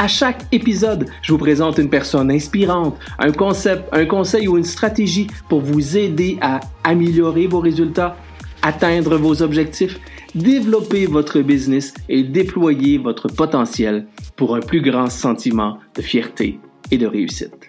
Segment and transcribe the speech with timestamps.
[0.00, 4.62] À chaque épisode, je vous présente une personne inspirante, un concept, un conseil ou une
[4.62, 8.16] stratégie pour vous aider à améliorer vos résultats,
[8.62, 9.98] atteindre vos objectifs,
[10.36, 14.06] développer votre business et déployer votre potentiel
[14.36, 16.60] pour un plus grand sentiment de fierté
[16.92, 17.68] et de réussite.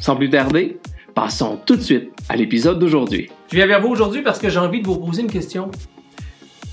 [0.00, 0.78] Sans plus tarder,
[1.14, 3.28] passons tout de suite à l'épisode d'aujourd'hui.
[3.50, 5.70] Je viens vers vous aujourd'hui parce que j'ai envie de vous poser une question.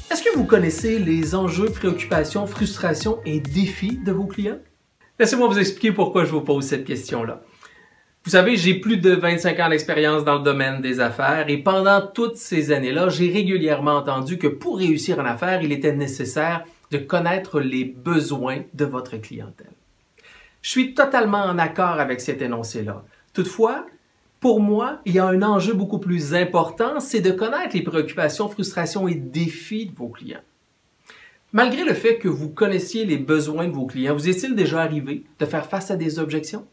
[0.09, 4.59] Est-ce que vous connaissez les enjeux, préoccupations, frustrations et défis de vos clients?
[5.19, 7.41] Laissez-moi vous expliquer pourquoi je vous pose cette question-là.
[8.23, 12.01] Vous savez, j'ai plus de 25 ans d'expérience dans le domaine des affaires et pendant
[12.01, 16.97] toutes ces années-là, j'ai régulièrement entendu que pour réussir en affaires, il était nécessaire de
[16.97, 19.73] connaître les besoins de votre clientèle.
[20.61, 23.03] Je suis totalement en accord avec cet énoncé-là.
[23.33, 23.85] Toutefois,
[24.39, 28.49] pour moi, il y a un enjeu beaucoup plus important, c'est de connaître les préoccupations,
[28.49, 30.41] frustrations et défis de vos clients.
[31.55, 35.23] Malgré le fait que vous connaissiez les besoins de vos clients, vous est-il déjà arrivé
[35.37, 36.67] de faire face à des objections?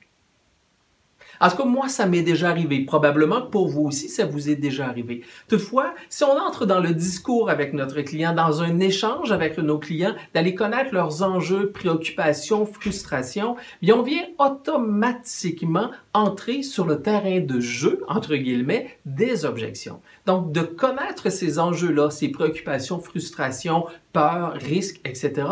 [1.41, 2.85] En tout cas, moi, ça m'est déjà arrivé.
[2.85, 5.23] Probablement que pour vous aussi, ça vous est déjà arrivé.
[5.49, 9.79] Toutefois, si on entre dans le discours avec notre client, dans un échange avec nos
[9.79, 17.41] clients, d'aller connaître leurs enjeux, préoccupations, frustrations, bien, on vient automatiquement entrer sur le terrain
[17.41, 20.01] de jeu, entre guillemets, des objections.
[20.27, 25.49] Donc, de connaître ces enjeux-là, ces préoccupations, frustrations, peurs, risques, etc.,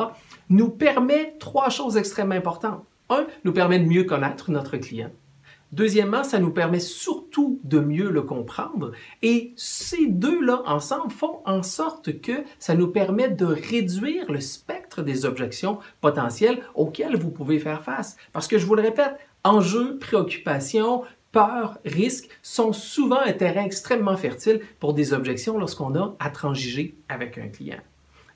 [0.51, 2.85] nous permet trois choses extrêmement importantes.
[3.09, 5.11] Un, nous permet de mieux connaître notre client.
[5.73, 8.93] Deuxièmement, ça nous permet surtout de mieux le comprendre.
[9.23, 15.03] Et ces deux-là, ensemble, font en sorte que ça nous permet de réduire le spectre
[15.03, 18.17] des objections potentielles auxquelles vous pouvez faire face.
[18.33, 21.03] Parce que je vous le répète, enjeux, préoccupations,
[21.33, 26.97] peurs, risques sont souvent un terrain extrêmement fertile pour des objections lorsqu'on a à transiger
[27.09, 27.81] avec un client.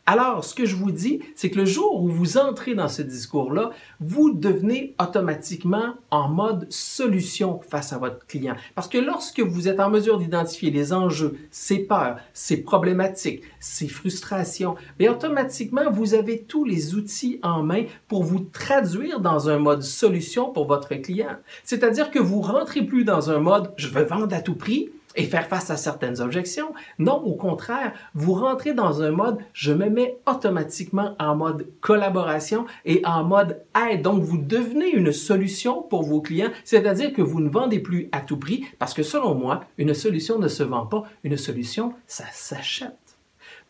[0.04, 3.02] Alors, ce que je vous dis, c'est que le jour où vous entrez dans ce
[3.02, 3.70] discours-là,
[4.00, 8.56] vous devenez automatiquement en mode solution face à votre client.
[8.74, 13.86] Parce que lorsque vous êtes en mesure d'identifier les enjeux, ses peurs, ses problématiques, ses
[13.86, 19.58] frustrations, bien automatiquement, vous avez tous les outils en main pour vous traduire dans un
[19.58, 21.36] mode solution pour votre client.
[21.62, 25.24] C'est-à-dire que vous rentrez plus dans un mode je veux vendre à tout prix, et
[25.24, 26.72] faire face à certaines objections.
[26.98, 32.66] Non, au contraire, vous rentrez dans un mode, je me mets automatiquement en mode collaboration
[32.84, 34.02] et en mode aide.
[34.02, 38.20] Donc, vous devenez une solution pour vos clients, c'est-à-dire que vous ne vendez plus à
[38.20, 42.24] tout prix parce que selon moi, une solution ne se vend pas, une solution, ça
[42.32, 43.01] s'achète.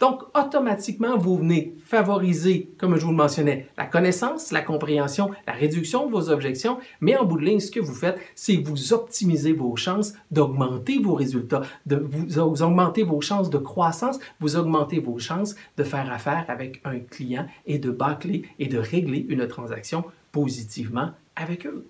[0.01, 5.53] Donc, automatiquement, vous venez favoriser, comme je vous le mentionnais, la connaissance, la compréhension, la
[5.53, 8.93] réduction de vos objections, mais en bout de ligne, ce que vous faites, c'est vous
[8.93, 15.19] optimisez vos chances d'augmenter vos résultats, vous, augmenter vos chances de croissance, vous augmentez vos
[15.19, 20.05] chances de faire affaire avec un client et de bâcler et de régler une transaction
[20.33, 21.87] positivement avec eux.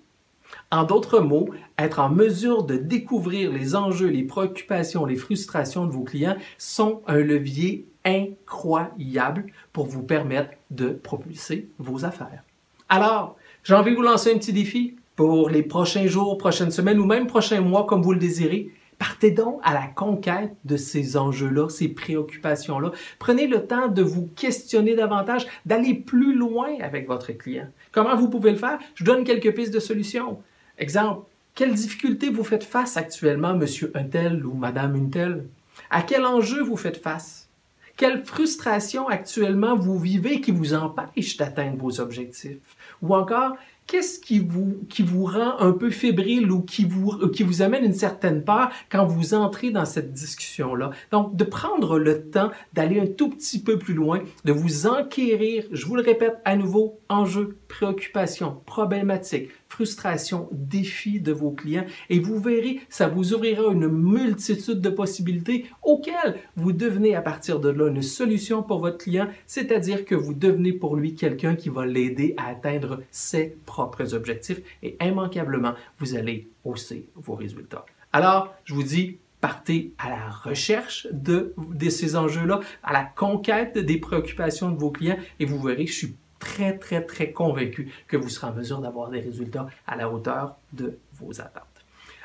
[0.71, 5.91] En d'autres mots, être en mesure de découvrir les enjeux, les préoccupations, les frustrations de
[5.91, 12.43] vos clients sont un levier incroyable pour vous permettre de propulser vos affaires.
[12.89, 16.99] Alors, j'ai envie de vous lancer un petit défi pour les prochains jours, prochaines semaines
[16.99, 18.71] ou même prochains mois comme vous le désirez.
[18.97, 22.91] Partez donc à la conquête de ces enjeux-là, ces préoccupations-là.
[23.19, 27.67] Prenez le temps de vous questionner davantage, d'aller plus loin avec votre client.
[27.91, 28.79] Comment vous pouvez le faire?
[28.95, 30.39] Je donne quelques pistes de solutions.
[30.77, 35.45] Exemple, quelles difficultés vous faites face actuellement, monsieur Untel ou madame Untel?
[35.89, 37.49] À quel enjeu vous faites face?
[37.95, 42.75] Quelle frustration actuellement vous vivez qui vous empêche d'atteindre vos objectifs?
[43.03, 43.55] Ou encore,
[43.87, 47.83] qu'est-ce qui vous, qui vous rend un peu fébrile ou qui vous, qui vous amène
[47.83, 50.91] une certaine peur quand vous entrez dans cette discussion-là?
[51.11, 55.65] Donc, de prendre le temps d'aller un tout petit peu plus loin, de vous enquérir,
[55.71, 62.19] je vous le répète à nouveau, enjeux, préoccupations, problématiques, frustrations, défis de vos clients et
[62.19, 67.69] vous verrez, ça vous ouvrira une multitude de possibilités auxquelles vous devenez à partir de
[67.69, 71.87] là une solution pour votre client, c'est-à-dire que vous devenez pour lui quelqu'un qui va
[71.87, 77.85] l'aider à atteindre ses propres objectifs et immanquablement, vous allez hausser vos résultats.
[78.11, 83.77] Alors, je vous dis, partez à la recherche de, de ces enjeux-là, à la conquête
[83.79, 86.15] des préoccupations de vos clients et vous verrez, je suis
[86.53, 90.55] très, très, très convaincu que vous serez en mesure d'avoir des résultats à la hauteur
[90.71, 91.63] de vos attentes.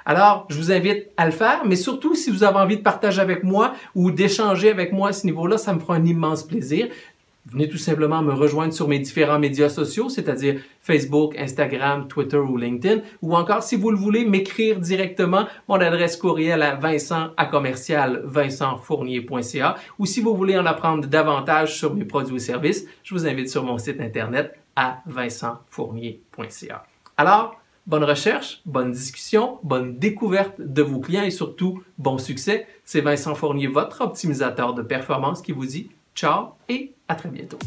[0.05, 3.21] Alors, je vous invite à le faire, mais surtout si vous avez envie de partager
[3.21, 6.89] avec moi ou d'échanger avec moi à ce niveau-là, ça me fera un immense plaisir.
[7.47, 12.59] Venez tout simplement me rejoindre sur mes différents médias sociaux, c'est-à-dire Facebook, Instagram, Twitter ou
[12.59, 17.47] LinkedIn, ou encore, si vous le voulez, m'écrire directement mon adresse courriel à vincent à
[17.47, 23.15] commercial vincentfournier.ca, ou si vous voulez en apprendre davantage sur mes produits ou services, je
[23.15, 26.85] vous invite sur mon site internet à vincentfournier.ca.
[27.17, 32.67] Alors, bonne recherche, bonne discussion, bonne découverte de vos clients et surtout bon succès.
[32.85, 37.59] C'est Vincent Fournier, votre optimisateur de performance qui vous dit ciao et à très bientôt.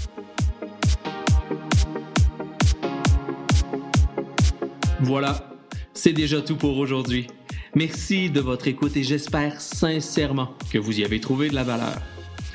[5.00, 5.50] Voilà,
[5.94, 7.28] c'est déjà tout pour aujourd'hui.
[7.76, 11.98] Merci de votre écoute et j'espère sincèrement que vous y avez trouvé de la valeur.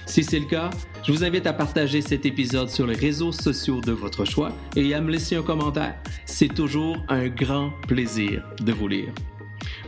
[0.04, 0.68] Si c'est le cas,
[1.02, 4.92] je vous invite à partager cet épisode sur les réseaux sociaux de votre choix et
[4.92, 5.96] à me laisser un commentaire.
[6.26, 9.12] C'est toujours un grand plaisir de vous lire.